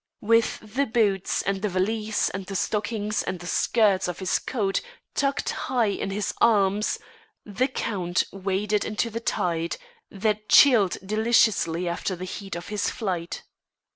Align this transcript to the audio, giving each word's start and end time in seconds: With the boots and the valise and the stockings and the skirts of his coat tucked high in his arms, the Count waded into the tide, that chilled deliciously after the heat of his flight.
With 0.21 0.61
the 0.61 0.87
boots 0.87 1.43
and 1.43 1.61
the 1.61 1.69
valise 1.69 2.31
and 2.31 2.47
the 2.47 2.55
stockings 2.55 3.21
and 3.21 3.39
the 3.39 3.45
skirts 3.45 4.07
of 4.07 4.17
his 4.17 4.39
coat 4.39 4.81
tucked 5.13 5.51
high 5.51 5.91
in 5.93 6.09
his 6.09 6.33
arms, 6.41 6.97
the 7.45 7.67
Count 7.67 8.23
waded 8.33 8.83
into 8.83 9.11
the 9.11 9.19
tide, 9.19 9.77
that 10.09 10.49
chilled 10.49 10.97
deliciously 11.05 11.87
after 11.87 12.15
the 12.15 12.25
heat 12.25 12.55
of 12.55 12.69
his 12.69 12.89
flight. 12.89 13.43